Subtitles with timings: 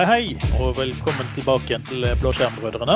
[0.00, 2.94] Hei, hei, og velkommen tilbake igjen til Blåskjermbrødrene.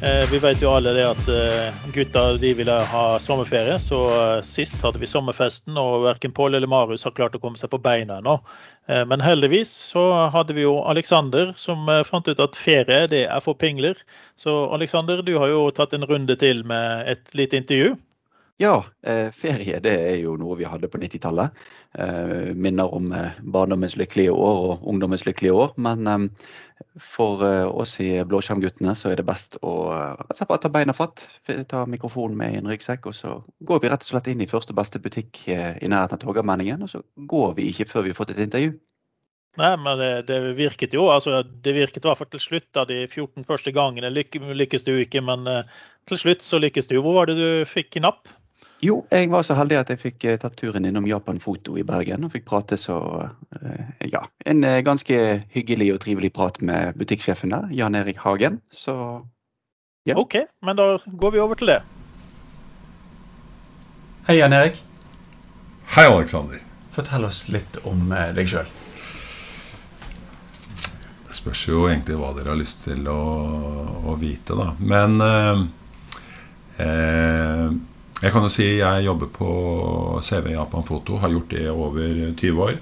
[0.00, 4.38] Eh, vi vet jo alle det at eh, gutta de ville ha sommerferie, så eh,
[4.40, 7.82] sist hadde vi sommerfesten, og verken Pål eller Marius har klart å komme seg på
[7.84, 8.38] beina ennå.
[8.88, 13.26] Eh, men heldigvis så hadde vi jo Aleksander som eh, fant ut at ferie det
[13.26, 14.00] er for pingler.
[14.40, 17.98] Så Aleksander, du har jo tatt en runde til med et lite intervju.
[18.56, 21.58] Ja, eh, ferie det er jo noe vi hadde på 90-tallet.
[22.00, 25.74] Eh, minner om eh, barndommens lykkelige år og ungdommens lykkelige år.
[25.76, 26.30] Men
[27.00, 29.74] for oss i Blåskjermguttene så er det best å
[30.28, 31.20] bare ta beina fatt.
[31.68, 33.34] Ta mikrofonen med i en ryggsekk, og så
[33.68, 36.84] går vi rett og slett inn i første beste butikk i nærheten av Torgallmenningen.
[36.84, 38.72] Og så går vi ikke før vi har fått et intervju.
[39.56, 41.08] Nei, men det, det virket jo.
[41.08, 44.12] altså Det virket i hvert fall til slutt av de 14 første gangene.
[44.12, 45.44] Lykkes jo ikke, men
[46.08, 47.04] til slutt så lykkes jo.
[47.04, 48.36] Hvor var det du fikk napp?
[48.84, 51.84] Jo, jeg var så heldig at jeg fikk eh, tatt turen innom Japan Foto i
[51.86, 52.98] Bergen og fikk prate så
[53.56, 55.16] eh, Ja, en eh, ganske
[55.54, 58.60] hyggelig og trivelig prat med butikksjefen der, Jan Erik Hagen.
[58.68, 58.96] Så
[60.04, 60.18] ja.
[60.20, 61.80] OK, men da går vi over til det.
[64.28, 64.82] Hei, Jan Erik.
[65.96, 66.60] Hei, Aleksander.
[66.92, 68.68] Fortell oss litt om deg sjøl.
[71.26, 73.20] Det spørs jo egentlig hva dere har lyst til å,
[74.04, 74.70] å vite, da.
[74.78, 75.66] Men eh,
[76.84, 77.76] eh,
[78.16, 79.48] jeg kan jo si jeg jobber på
[80.24, 81.18] CV Japan Foto.
[81.20, 82.78] Har gjort det i over 20 år.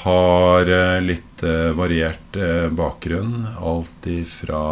[0.00, 3.44] Har eh, litt eh, variert eh, bakgrunn.
[3.62, 4.64] Alt ifra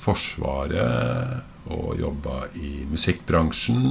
[0.00, 3.88] Forsvaret og jobba i musikkbransjen.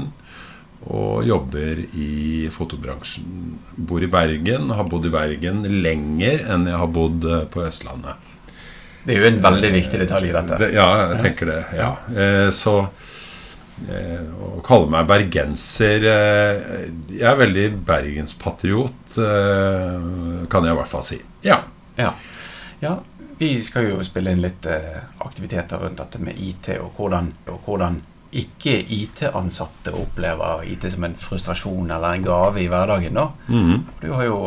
[0.94, 3.58] Og jobber i fotobransjen.
[3.76, 4.70] Bor i Bergen.
[4.78, 8.28] Har bodd i Bergen lenger enn jeg har bodd på Østlandet.
[9.04, 10.70] Det er jo en veldig viktig detalj i dette.
[10.76, 11.62] Ja, jeg tenker det.
[11.80, 11.94] ja.
[12.54, 12.84] Så
[13.88, 16.68] å kalle meg bergenser eh,
[17.14, 21.20] Jeg er veldig bergenspatriot, eh, kan jeg i hvert fall si.
[21.46, 21.62] Ja.
[22.00, 22.14] ja.
[22.84, 23.00] ja
[23.40, 28.02] vi skal jo spille inn litt aktiviteter rundt dette med IT, og hvordan, og hvordan
[28.36, 33.16] ikke IT-ansatte opplever IT som en frustrasjon eller en gave i hverdagen.
[33.16, 33.30] da.
[33.48, 33.88] Mm.
[34.02, 34.42] Du har jo,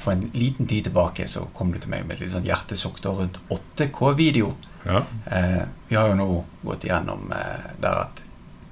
[0.00, 3.04] For en liten tid tilbake så kom du til meg med et litt sånn hjertesukk
[3.04, 4.54] rundt 8K-video.
[4.84, 5.04] Ja.
[5.26, 6.28] Eh, vi har jo nå
[6.62, 8.22] gått igjennom eh, der at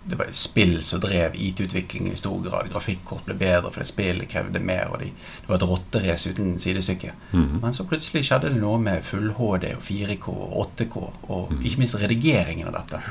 [0.05, 2.71] det var spill som drev IT-utviklingen i stor grad.
[2.73, 4.89] Grafikkort ble bedre fordi spillet krevde mer.
[4.93, 7.13] og de, Det var et rotterace uten sidestykke.
[7.33, 7.61] Mm -hmm.
[7.63, 11.65] Men så plutselig skjedde det noe med full HD og 4K og 8K, og mm.
[11.65, 13.03] ikke minst redigeringen av dette.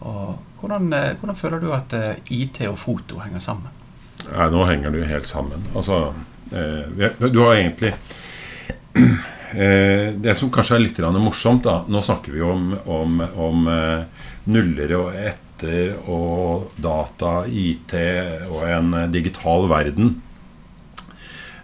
[0.00, 3.68] Og hvordan, eh, hvordan føler du at eh, IT og foto henger sammen?
[4.32, 5.64] Nei, Nå henger det jo helt sammen.
[5.76, 6.12] Altså,
[6.52, 7.94] eh, du har egentlig
[9.54, 14.04] eh, Det som kanskje er litt morsomt, da Nå snakker vi om, om, om eh,
[14.44, 17.94] nullere og ett netter og data, IT
[18.50, 20.22] og en digital verden.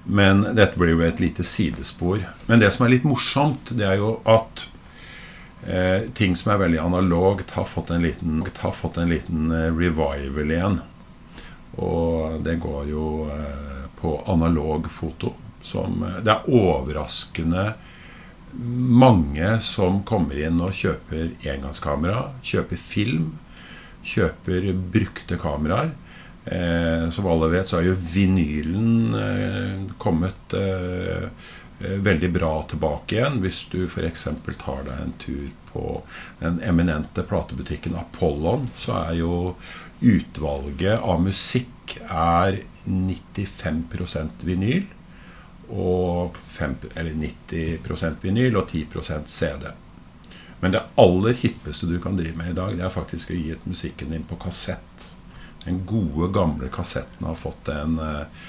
[0.04, 2.24] Men dette blir jo et lite sidespor.
[2.46, 4.66] Men det som er litt morsomt, det er jo at
[5.66, 9.70] eh, ting som er veldig analogt, har fått en liten, har fått en liten eh,
[9.70, 10.80] revival igjen.
[11.78, 15.34] Og det går jo eh, på analog foto.
[15.62, 17.72] Som, eh, det er overraskende
[18.52, 23.30] mange som kommer inn og kjøper engangskamera, kjøper film,
[24.06, 25.92] kjøper brukte kameraer.
[26.44, 31.28] Eh, som alle vet, så er jo vinylen eh, kommet eh,
[31.82, 33.40] eh veldig bra tilbake igjen.
[33.42, 34.26] Hvis du f.eks.
[34.58, 36.02] tar deg en tur på
[36.40, 39.54] den eminente platebutikken Apollon, så er jo
[40.02, 44.86] utvalget av musikk er 95% vinyl.
[45.72, 49.70] Og 5, eller 90% vinyl og 10% CD.
[50.62, 53.52] Men det aller hippeste du kan drive med i dag, det er faktisk å gi
[53.56, 55.08] ut musikken din på kassett.
[55.64, 58.44] Den gode, gamle kassetten har fått en eh,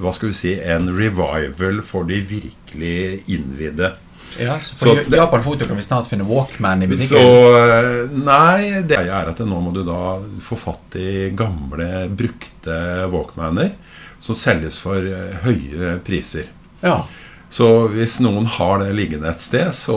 [0.00, 3.94] hva skal vi si, en revival for de virkelig innvidde.
[4.38, 7.18] Ja, så på Japan Foto kan vi snart finne Walkman i butikken?
[7.18, 12.76] Så, eh, nei, det er at nå må du da få fatt i gamle, brukte
[13.10, 13.72] Walkmaner
[14.20, 16.52] som selges for eh, høye priser.
[16.84, 17.02] Ja.
[17.50, 19.96] Så hvis noen har det liggende et sted, så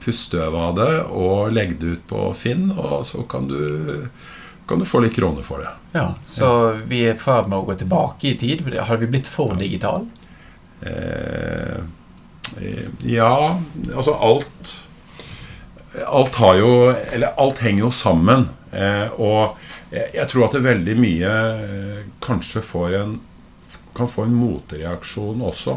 [0.00, 4.06] pust støv av det og legg det ut på Finn, og så kan du,
[4.68, 5.74] kan du få litt kroner for det.
[5.92, 6.70] Ja, Så ja.
[6.88, 8.64] vi er i ferd med å gå tilbake i tid?
[8.88, 10.08] Har vi blitt for digitale?
[10.80, 11.84] Eh,
[13.08, 13.60] ja,
[13.94, 14.74] altså alt
[16.04, 18.48] Alt har jo Eller alt henger jo sammen.
[18.74, 19.60] Eh, og
[19.94, 23.14] jeg, tror at det veldig mye eh, kanskje får en
[23.94, 25.76] kan få en motreaksjon også.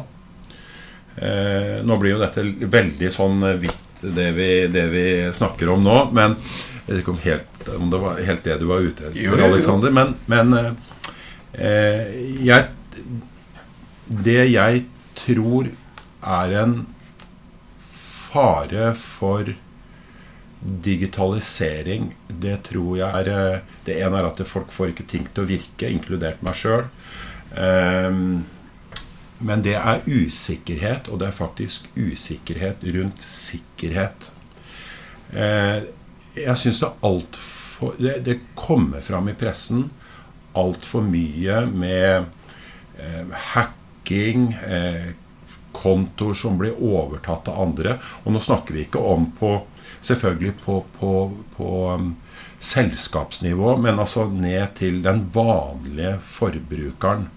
[1.17, 5.99] Eh, nå blir jo dette veldig sånn hvitt, det vi, det vi snakker om nå.
[6.13, 6.35] Men
[6.87, 9.93] jeg vet ikke om, helt, om det var helt det du var ute etter, Aleksander.
[9.95, 10.53] Men, men
[11.53, 12.13] eh,
[12.47, 12.69] jeg,
[14.07, 14.85] Det jeg
[15.17, 15.71] tror
[16.27, 16.75] er en
[18.27, 19.55] fare for
[20.61, 25.45] digitalisering, det tror jeg er eh, Det ene er at folk får ikke ting til
[25.45, 26.87] å virke, inkludert meg sjøl.
[27.57, 28.45] Um,
[29.39, 34.31] men det er usikkerhet, og det er faktisk usikkerhet rundt sikkerhet.
[35.33, 35.85] Uh,
[36.37, 36.91] jeg syns det
[37.99, 39.89] det, det kommer fram i pressen
[40.57, 42.25] altfor mye med
[42.97, 45.09] uh, hacking, uh,
[45.77, 47.97] kontoer som blir overtatt av andre.
[48.25, 49.59] Og nå snakker vi ikke om på
[50.01, 51.13] selvfølgelig på, på,
[51.57, 52.15] på um,
[52.59, 57.27] selskapsnivå, men altså ned til den vanlige forbrukeren.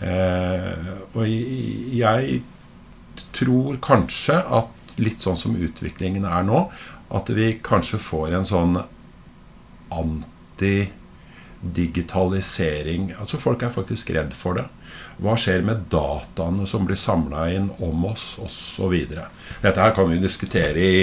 [0.00, 2.40] Eh, og jeg
[3.34, 6.66] tror kanskje at litt sånn som utviklingen er nå,
[7.14, 8.78] at vi kanskje får en sånn
[9.94, 10.76] anti
[11.64, 13.12] digitalisering.
[13.18, 14.66] Altså Folk er faktisk redd for det.
[15.22, 18.94] Hva skjer med dataene som blir samla inn om oss, osv.
[19.62, 20.96] Dette her kan vi diskutere i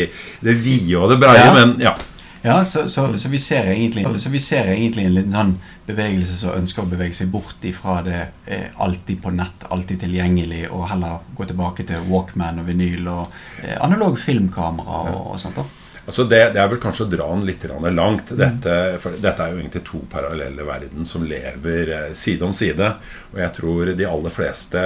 [0.44, 1.54] det vide og det breie, ja.
[1.56, 1.96] men ja.
[2.42, 5.52] Ja, så, så, så, vi egentlig, så, vi ser egentlig, en liten sånn
[5.86, 10.64] bevegelse som ønsker å bevege seg bort ifra det eh, alltid på nett, alltid tilgjengelig,
[10.74, 15.62] og heller gå tilbake til Walkman og vinyl og eh, analog filmkamera og, og sånt.
[15.62, 15.68] da.
[16.02, 18.34] Altså det, det, er vel kanskje å dra den litt langt.
[18.34, 18.40] Mm.
[18.40, 22.90] Dette, for dette er jo egentlig to parallelle verden som lever eh, side om side.
[23.36, 24.82] Og jeg tror de aller fleste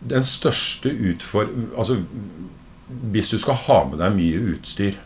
[0.10, 1.48] Den største utfor...
[1.78, 2.02] Altså
[3.12, 4.98] hvis du skal ha med deg mye utstyr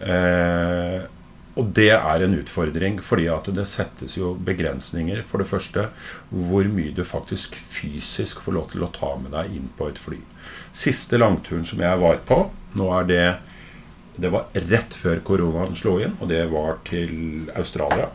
[0.00, 1.00] eh,
[1.56, 5.22] Og det er en utfordring, fordi at det settes jo begrensninger.
[5.28, 5.88] For det første
[6.28, 10.00] hvor mye du faktisk fysisk får lov til å ta med deg inn på et
[10.00, 10.20] fly.
[10.76, 12.42] Siste langturen som jeg var på,
[12.76, 13.26] nå er det
[14.16, 18.06] Det var rett før koronaen slo inn, og det var til Australia.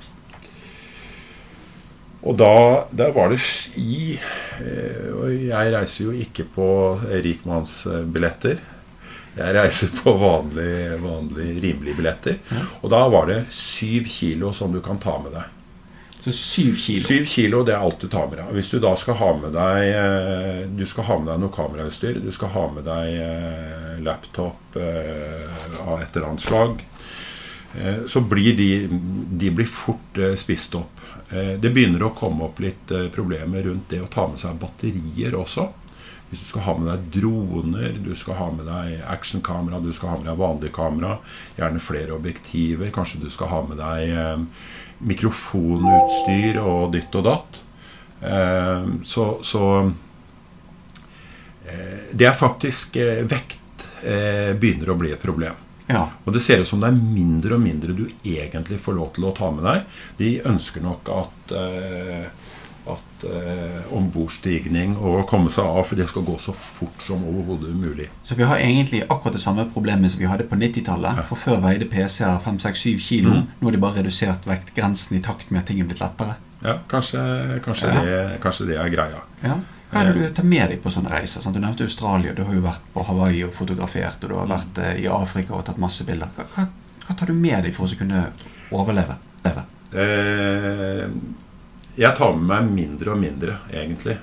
[2.25, 4.17] Og da, der var det ski.
[4.61, 6.69] Eh, og jeg reiser jo ikke på
[7.25, 8.57] rikmannsbilletter.
[9.37, 12.37] Jeg reiser på vanlige, vanlig, rimelige billetter.
[12.51, 12.65] Ja.
[12.81, 15.57] Og da var det syv kilo som du kan ta med deg.
[16.21, 17.01] Så syv kilo?
[17.05, 18.51] Syv kilo, det er alt du tar med deg.
[18.57, 22.19] Hvis du da skal ha med deg eh, Du skal ha med deg noe kamerautstyr,
[22.21, 26.83] du skal ha med deg eh, laptop av et eller annet slag,
[28.11, 28.67] så blir de,
[29.39, 31.01] de blir fort spist opp.
[31.31, 34.59] Eh, det begynner å komme opp litt eh, problemer rundt det å ta med seg
[34.59, 35.69] batterier også.
[36.31, 40.13] Hvis du skal ha med deg droner, du skal ha med deg actionkamera, du skal
[40.13, 41.17] ha med deg vanlig kamera,
[41.57, 44.69] gjerne flere objektiver, kanskje du skal ha med deg eh,
[45.11, 47.61] mikrofonutstyr og ditt og datt.
[48.21, 49.63] Så, så
[52.13, 53.87] det er faktisk Vekt
[54.61, 55.57] begynner å bli et problem.
[55.91, 56.07] Ja.
[56.25, 59.27] Og det ser ut som det er mindre og mindre du egentlig får lov til
[59.27, 59.99] å ta med deg.
[60.19, 62.27] De ønsker nok at eh,
[62.89, 67.73] at eh, ombordstigning og komme seg av, for det skal gå så fort som overhodet
[67.77, 68.07] mulig.
[68.25, 71.21] Så vi har egentlig akkurat det samme problemet som vi hadde på 90-tallet.
[71.21, 71.25] Ja.
[71.29, 73.35] For før veide PC-er 5-6-7 kilo.
[73.35, 73.51] Mm.
[73.59, 76.39] Nå har de bare redusert vektgrensen i takt med at ting er blitt lettere.
[76.61, 77.21] Ja, kanskje,
[77.65, 78.01] kanskje, ja.
[78.05, 79.21] Det, kanskje det, er greia.
[79.41, 79.59] Ja.
[79.91, 81.43] Hva er det du tar med deg på sånne reiser?
[81.43, 81.57] Sant?
[81.57, 84.79] Du nevnte Australia, du har jo vært på Hawaii og fotografert, og du har vært
[84.79, 86.31] eh, i Afrika og tatt masse bilder.
[86.37, 86.67] Hva, hva,
[87.07, 88.23] hva tar du med deg for å kunne
[88.71, 89.17] overleve?
[89.43, 89.65] Leve?
[89.91, 91.07] Eh,
[91.97, 94.17] jeg tar med meg mindre og mindre, egentlig.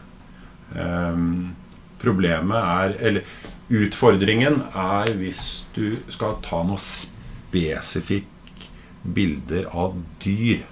[0.74, 1.54] Um,
[1.98, 3.22] problemet er Eller
[3.68, 8.28] utfordringen er hvis du skal ta noe spesifikk
[9.02, 10.64] bilder av dyr.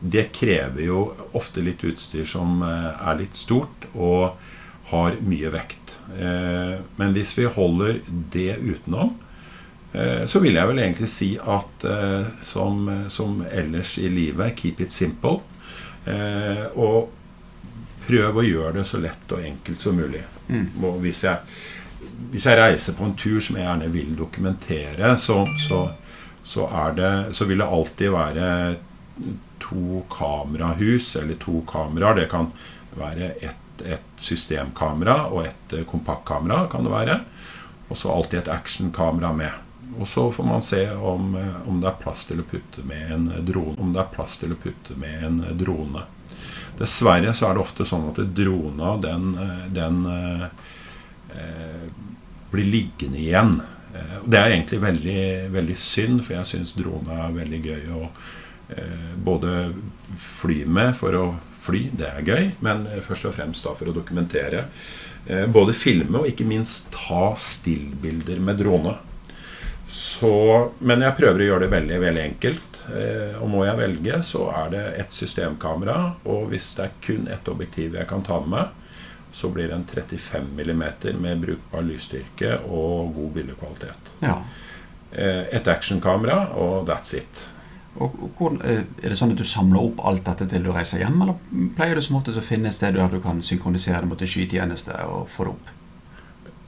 [0.00, 1.02] Det krever jo
[1.36, 4.38] ofte litt utstyr som eh, er litt stort og
[4.90, 5.98] har mye vekt.
[6.16, 8.00] Eh, men hvis vi holder
[8.32, 9.12] det utenom,
[9.92, 11.86] eh, så vil jeg vel egentlig si at
[12.44, 15.42] som, som ellers i livet keep it simple.
[16.06, 17.10] Og
[18.06, 20.22] prøv å gjøre det så lett og enkelt som mulig.
[20.48, 20.66] Mm.
[21.02, 21.38] Hvis, jeg,
[22.32, 25.82] hvis, jeg, reiser på en tur som jeg gjerne vil dokumentere, så, så,
[26.42, 26.66] så,
[26.96, 28.50] det, så vil det alltid være
[29.60, 32.22] to kamerahus, eller to kameraer.
[32.22, 32.50] Det kan
[32.96, 36.66] være et, et systemkamera og et eh, kompaktkamera.
[36.72, 37.20] kan det være.
[37.90, 39.69] Og så alltid et actionkamera med.
[39.98, 43.12] Og så får man se om, eh, om, det er plass til å putte med
[43.12, 43.76] en drone.
[43.78, 46.04] Om det er plass til å putte med en drone.
[46.78, 51.88] Dessverre så er det ofte sånn at drona den, eh, den eh,
[52.50, 53.60] blir liggende igjen.
[53.90, 57.88] Det er egentlig veldig, veldig synd, for jeg syns drone er veldig gøy.
[57.98, 58.04] å
[58.76, 59.72] Eh, både
[60.18, 61.24] fly med for å
[61.60, 64.66] fly, det er gøy, men først og fremst da for å dokumentere.
[65.26, 68.94] Eh, både filme og ikke minst ta stillbilder med drone.
[69.92, 70.32] Så,
[70.78, 72.80] men jeg prøver å gjøre det veldig veldig enkelt.
[72.94, 75.96] Eh, og må jeg velge, så er det ett systemkamera.
[76.30, 78.76] Og hvis det er kun ett objektiv jeg kan ta med meg,
[79.32, 80.84] så blir det en 35 mm
[81.22, 84.12] med brukbar lysstyrke og god bildekvalitet.
[84.22, 84.40] Ja.
[85.10, 87.44] Et actionkamera, og that's it.
[87.98, 91.02] Og, og eh, Er det sånn at du samler opp alt dette til du reiser
[91.02, 94.10] hjem, eller pleier du som oftest å finne et sted der du kan synkronisere det
[94.10, 95.72] mot en skytjeneste og få det opp?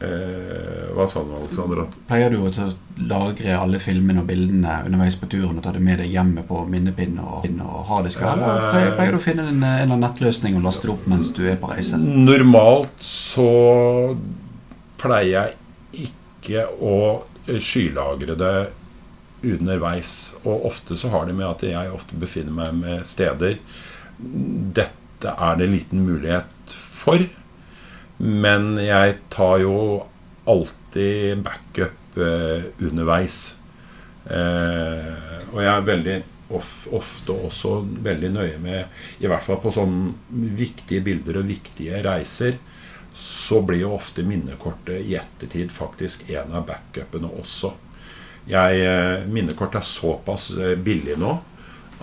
[0.02, 1.84] Eh, hva sa du, Alexander?
[2.08, 2.68] Pleier du å
[3.08, 6.64] lagre alle filmene og bildene underveis på turen og ta det med deg hjemme på
[6.68, 8.24] minnepinne og, og harddisk?
[8.26, 11.42] Eller pleier, pleier, du å finne en, en nettløsning og laste det opp mens du
[11.46, 12.00] er på reise?
[12.02, 13.48] Normalt så
[15.02, 16.96] pleier jeg ikke å
[17.62, 18.56] skylagre det
[19.42, 20.32] underveis.
[20.44, 23.58] Og ofte så har det med at jeg ofte befinner meg med steder
[24.18, 27.22] dette er det liten mulighet for.
[28.22, 29.76] Men jeg tar jo
[30.48, 33.38] alltid backup eh, underveis.
[34.26, 36.18] Eh, og jeg er veldig
[36.54, 37.72] of, ofte også
[38.04, 42.58] veldig nøye med I hvert fall på sånne viktige bilder og viktige reiser.
[43.12, 47.74] Så blir jo ofte minnekortet i ettertid faktisk en av backupene også.
[48.48, 51.36] Jeg, eh, minnekort er såpass eh, billig nå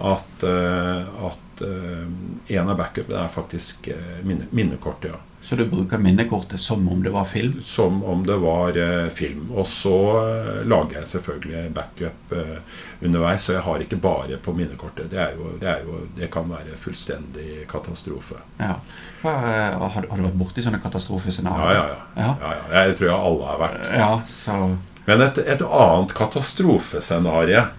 [0.08, 1.26] at, eh,
[1.60, 3.92] at en av backupene er faktisk
[4.24, 5.12] minne, minnekortet.
[5.12, 5.20] Ja.
[5.42, 7.62] Så du bruker minnekortet som om det var film?
[7.62, 9.52] Som om det var uh, film.
[9.52, 12.58] Og så uh, lager jeg selvfølgelig backup uh,
[13.02, 15.08] underveis, så jeg har ikke bare på minnekortet.
[15.12, 18.42] Det, jo, det, jo, det kan være fullstendig katastrofe.
[18.60, 18.76] Ja.
[19.24, 21.76] Har, har, du vært borti sånne katastrofescenarioer?
[21.76, 22.30] Ja, ja, ja.
[22.44, 22.54] ja.
[22.60, 23.92] ja, Jeg tror jeg alle har vært.
[23.96, 24.62] Ja, så...
[25.08, 27.76] Men et, et annet katastrofescenario eh,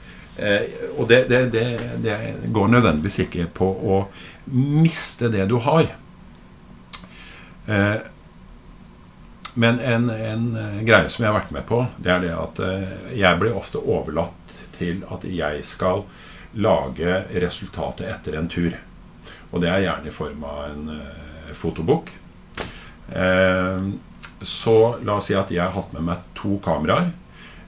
[0.97, 1.65] Og det, det, det,
[2.01, 2.15] det,
[2.55, 3.97] går nødvendigvis ikke på å
[4.55, 5.91] miste det du har.
[7.67, 7.99] Eh,
[9.55, 10.45] men en, en,
[10.87, 13.83] greie som jeg har vært med på, det er det at eh, jeg blir ofte
[13.83, 16.05] overlatt til at jeg skal
[16.55, 18.77] lage resultatet etter en tur.
[19.51, 22.13] Og det er gjerne i form av en eh, fotobok.
[23.11, 23.91] Eh,
[24.41, 27.11] så la oss si at jeg har hatt med meg to kameraer.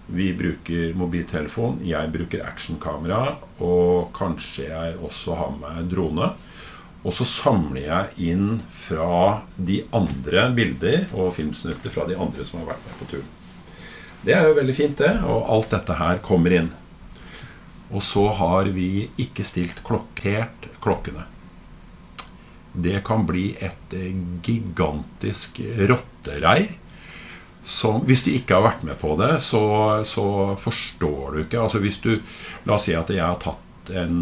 [0.07, 6.33] Vi bruker mobiltelefon, jeg bruker actionkamera, og kanskje jeg også har med drone.
[7.03, 12.61] Og så samler jeg inn fra de andre bilder og filmsnutter fra de andre som
[12.61, 13.31] har vært med på turen.
[14.23, 15.17] Det er jo veldig fint, det.
[15.27, 16.71] Og alt dette her kommer inn.
[17.93, 21.27] Og så har vi ikke stilt klokkert klokkene.
[22.73, 23.97] Det kan bli et
[24.47, 25.59] gigantisk
[25.91, 26.71] rottereir
[27.63, 29.63] som, hvis du ikke har vært med på det, så,
[30.09, 30.25] så,
[30.59, 32.17] forstår du ikke Altså hvis du
[32.67, 34.17] La oss si at jeg har tatt en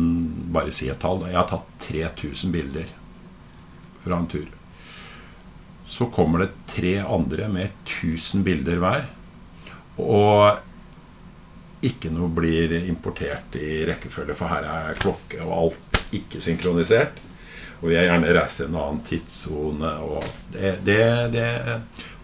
[0.52, 1.20] Bare si et tall.
[1.28, 2.88] Jeg har tatt 3000 bilder
[4.00, 4.46] fra en tur.
[5.84, 9.04] Så kommer det tre andre med 1000 bilder hver.
[10.00, 17.20] Og ikke noe blir importert i rekkefølge, for her er klokke og alt ikke synkronisert.
[17.80, 19.90] Og har gjerne reiser i en annen tidssone.
[20.52, 21.46] Det, det, det,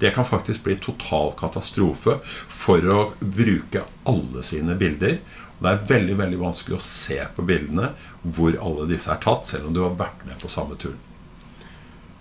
[0.03, 5.19] det, kan faktisk bli total katastrofe for å bruke alle sine bilder.
[5.57, 9.71] Det er veldig veldig vanskelig å se på bildene hvor alle disse er tatt, selv
[9.71, 11.01] om du har vært med på samme turen.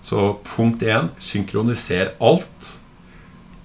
[0.05, 2.71] Så punkt én synkroniser alt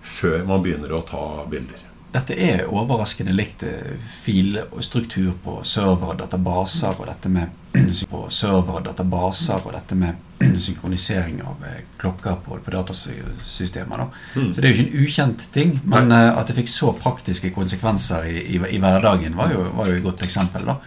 [0.02, 1.22] før man begynner å ta
[1.52, 1.89] bilder.
[2.10, 3.92] Dette er overraskende likt eh,
[4.24, 7.76] filstruktur på server og databaser og dette med
[8.12, 14.02] på server og databaser og dette med synkronisering av eh, klokker på, på datasystemer.
[14.34, 14.50] Mm.
[14.50, 16.24] Så det er jo ikke en ukjent ting, men Nei.
[16.26, 20.00] Eh, at det fikk så praktiske konsekvenser i, i, i hverdagen, var jo, var jo,
[20.00, 20.66] et godt eksempel.
[20.66, 20.80] da.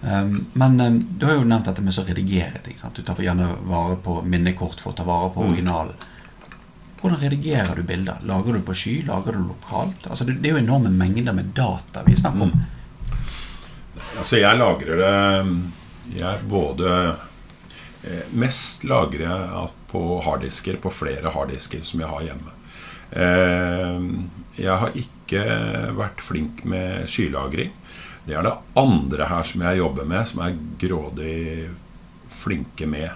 [0.00, 2.78] Um, men um, du har jo nevnt dette med å redigere ting.
[2.94, 5.48] Du tar gjerne vare på minnekort for å ta vare på mm.
[5.50, 6.06] originalen.
[7.00, 8.18] Hvordan redigerer du bilder?
[8.26, 8.96] Lager du på sky?
[9.06, 10.08] Lager du lokalt?
[10.10, 12.52] Altså, det, er jo enorme mengder med data vi snakker om.
[12.54, 13.98] Mm.
[14.18, 16.92] Altså, jeg lagrer det Jeg både
[18.02, 22.56] eh, Mest lagrer jeg på harddisker, på flere harddisker som jeg har hjemme.
[23.10, 24.08] Eh,
[24.58, 25.44] jeg har ikke
[25.96, 27.70] vært flink med skylagring.
[28.26, 31.38] Det er det andre her som jeg jobber med, som er grådig
[32.28, 33.08] flinke med.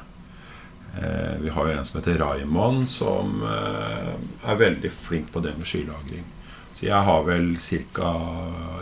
[0.97, 5.55] Eh, vi har jo en som heter Raymond, som eh, er veldig flink på det
[5.57, 6.25] med skylagring.
[6.75, 8.11] Så jeg har vel ca.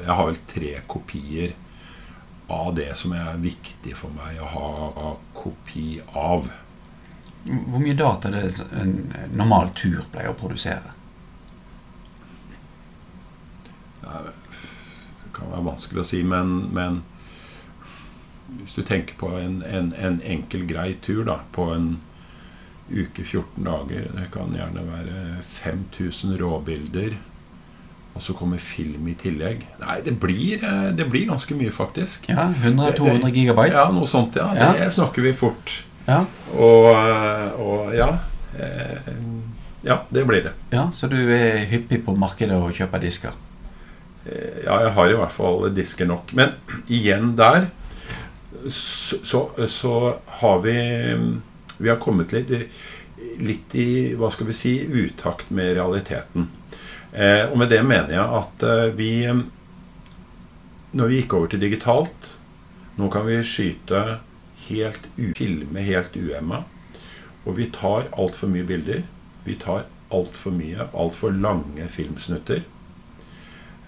[0.03, 1.55] Jeg har vel tre kopier
[2.51, 6.51] av det som er viktig for meg å ha kopi av.
[7.45, 8.97] Hvor mye data er det en
[9.31, 10.97] normal tur pleier å produsere?
[14.03, 17.03] Det kan være vanskelig å si, men, men
[18.59, 21.91] hvis du tenker på en, en, en, enkel, grei tur da, på en
[22.91, 27.19] uke, 14 dager Det kan gjerne være 5000 råbilder.
[28.11, 29.63] Og så kommer film i tillegg.
[29.81, 32.27] Nei, det blir, eh, det blir ganske mye, faktisk.
[32.33, 33.77] Ja, 100-200 gigabyte?
[33.77, 34.37] Ja, noe sånt.
[34.37, 34.51] ja.
[34.59, 34.73] ja.
[34.77, 35.77] Det snakker vi fort.
[36.09, 36.25] Ja.
[36.57, 38.09] Og, eh, og ja
[38.59, 39.11] eh,
[39.85, 40.53] Ja, det blir det.
[40.75, 43.37] Ja, Så du er hyppig på markedet og kjøper disker?
[44.27, 46.35] Ja, jeg har i hvert fall disker nok.
[46.37, 46.59] Men
[46.91, 47.71] igjen der
[48.69, 50.77] så, så, har vi
[51.79, 52.51] Vi har kommet litt,
[53.41, 56.51] litt i hva skal vi si, utakt med realiteten.
[57.13, 59.13] Eh, og med det mener jeg at eh, vi
[60.93, 62.29] Når vi gikk over til digitalt
[63.01, 64.21] Nå kan vi skyte
[64.69, 65.07] helt
[65.39, 66.65] filme helt uemma.
[67.49, 69.01] Og vi tar altfor mye bilder.
[69.47, 72.61] Vi tar altfor mye, altfor lange filmsnutter.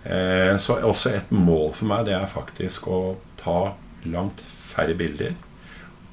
[0.05, 3.03] Eh, så også et mål for meg det er faktisk å
[3.39, 3.75] ta
[4.09, 4.41] langt
[4.73, 5.35] færre bilder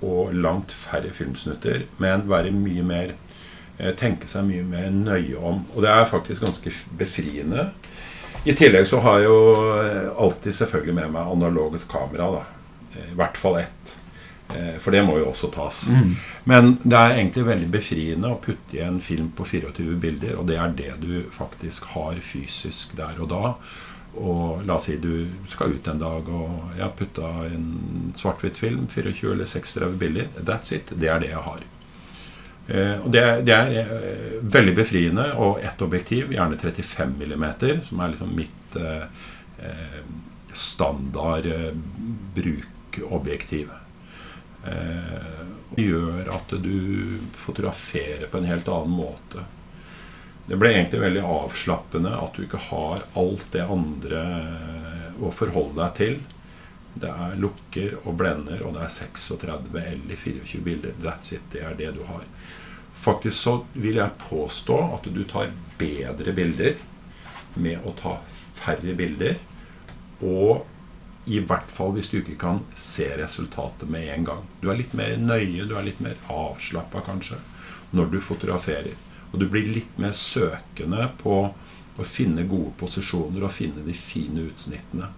[0.05, 3.13] og langt færre filmsnutter, men være mye mer
[3.79, 5.65] eh, tenke seg mye mer nøye om.
[5.75, 7.69] Og det er faktisk ganske befriende.
[8.47, 9.41] I tillegg så har jeg jo
[9.81, 12.29] eh, alltid selvfølgelig med meg analoget kamera.
[12.39, 12.45] da.
[12.99, 13.95] I hvert fall ett.
[14.81, 15.83] For det må jo også tas.
[15.93, 16.15] Mm.
[16.49, 20.47] Men det er egentlig veldig befriende å putte i en film på 24 bilder, og
[20.49, 23.51] det er det du faktisk har fysisk der og da.
[24.17, 28.87] Og la oss si du skal ut en dag og jeg har putta en svart-hvitt-film,
[28.89, 30.31] 24 eller 36 bilder.
[30.39, 30.89] That's it.
[30.95, 31.67] Det er det jeg har.
[32.69, 35.27] Eh, og det, det, er eh, veldig befriende.
[35.41, 37.45] Og ett objektiv, gjerne 35 mm,
[37.89, 39.05] som er liksom mitt eh,
[39.59, 40.01] eh
[40.49, 41.45] standard
[42.33, 43.69] brukobjektiv.
[44.65, 45.43] Eh,
[45.77, 49.45] gjør at du fotograferer på en helt annen måte.
[50.49, 54.21] Det ble egentlig veldig avslappende at du ikke har alt det andre
[55.21, 56.15] å forholde deg til.
[56.99, 60.95] Det er lukker og blender, og det er 36 eller 24 bilder.
[61.03, 61.45] That's it.
[61.53, 62.23] Det er det du har.
[62.97, 66.81] Faktisk så vil jeg påstå at du tar bedre bilder
[67.53, 68.15] med å ta
[68.57, 69.37] færre bilder.
[70.25, 70.65] Og
[71.29, 74.41] i hvert fall hvis du ikke kan se resultatet med en gang.
[74.63, 77.37] Du er litt mer nøye, du er litt mer avslappa kanskje
[77.93, 78.97] når du fotograferer.
[79.31, 81.41] Og du blir litt mer søkende på
[81.99, 85.11] å finne gode posisjoner og finne de fine utsnittene.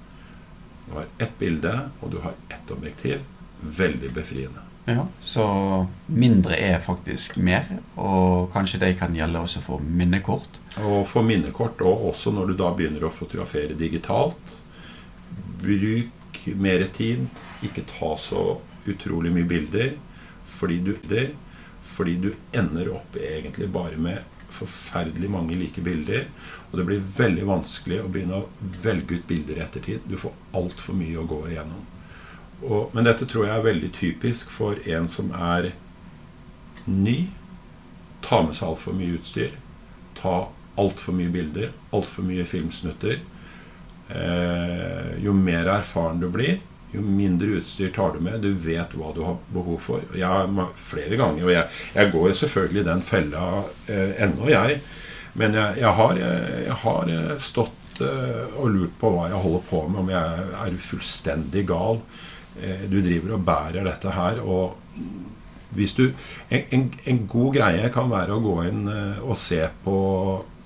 [0.87, 3.21] Du har ett bilde, og du har ett objektiv.
[3.61, 4.65] Veldig befriende.
[4.85, 5.45] Ja, Så
[6.05, 10.57] mindre er faktisk mer, og kanskje det kan gjelde også for minnekort?
[10.81, 14.57] Og for minnekort, og også når du da begynner å fotografere digitalt.
[15.61, 17.27] Bruk mer tid.
[17.61, 18.57] Ikke ta så
[18.89, 19.93] utrolig mye bilder
[20.51, 20.91] fordi du
[22.01, 26.25] fordi du ender opp egentlig bare med forferdelig mange like bilder.
[26.71, 30.07] Og det blir veldig vanskelig å begynne å velge ut bilder i ettertid.
[30.09, 31.83] Du får altfor mye å gå igjennom.
[32.61, 35.69] Og, men dette tror jeg er veldig typisk for en som er
[36.89, 37.19] ny.
[38.25, 39.53] Ta med seg altfor mye utstyr.
[40.17, 40.35] Ta
[40.81, 41.69] altfor mye bilder.
[41.93, 43.21] Altfor mye filmsnutter.
[44.09, 46.57] Eh, jo mer erfaren du blir,
[46.91, 48.41] jo mindre utstyr tar du med.
[48.43, 50.03] Du vet hva du har behov for.
[50.17, 53.45] Jeg, flere ganger, og jeg, jeg går selvfølgelig i den fella
[53.87, 54.81] eh, ennå, jeg.
[55.39, 59.65] Men jeg, jeg, har, jeg, har, eh, stått eh, og lurt på hva jeg holder
[59.69, 62.01] på med, om jeg er fullstendig gal.
[62.59, 64.77] Eh, du driver og bærer dette her, og
[65.71, 66.09] hvis du,
[66.49, 69.97] en, en, en, god greie kan være å gå inn eh, og se på,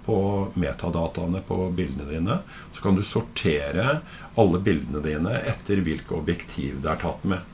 [0.06, 2.38] på metadataene på bildene dine.
[2.74, 4.00] Så kan du sortere
[4.36, 7.52] alle bildene dine etter hvilke objektiv det er tatt med.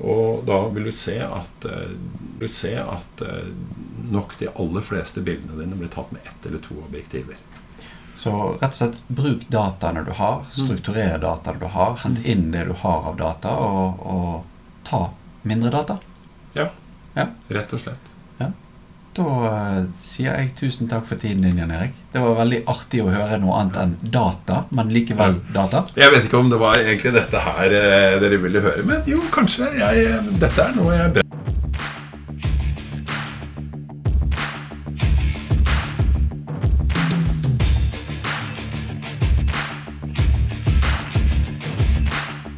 [0.00, 1.94] Og da vil du se at, eh,
[2.38, 3.52] du se at eh,
[4.10, 7.38] nok de aller fleste bildene dine blir tatt med ett eller to objektiver.
[8.14, 10.66] Så rett og slett bruk dataene du har, mm.
[10.66, 15.06] strukturere dataene du har, hent inn det du har av data, og, og ta
[15.42, 15.98] mindre data.
[16.56, 16.70] Ja.
[17.14, 17.30] ja.
[17.48, 18.10] Rett og slett.
[19.16, 21.96] Da uh, sier jeg tusen takk for tiden din, Jan Erik.
[22.12, 25.82] Det var veldig artig å høre noe annet enn data, men likevel data.
[25.98, 29.22] Jeg vet ikke om det var egentlig dette her uh, dere ville høre, men jo,
[29.34, 29.72] kanskje.
[29.80, 31.29] Jeg, dette er noe jeg